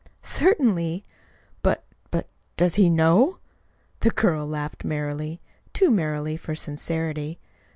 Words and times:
"Certainly." 0.23 1.03
"But 1.61 1.83
but 2.09 2.27
does 2.57 2.73
he 2.73 2.89
know?" 2.89 3.37
The 3.99 4.09
girl 4.09 4.47
laughed 4.47 4.83
merrily 4.83 5.41
too 5.73 5.91
merrily 5.91 6.37
for 6.37 6.55
sincerity. 6.55 7.39